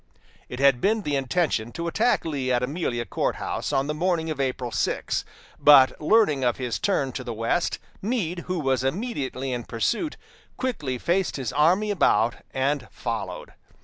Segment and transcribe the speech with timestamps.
[0.49, 4.31] It had been the intention to attack Lee at Amelia Court House on the morning
[4.31, 5.23] of April 6,
[5.59, 10.17] but learning of his turn to the west, Meade, who was immediately in pursuit,
[10.57, 13.53] quickly faced his army about and followed.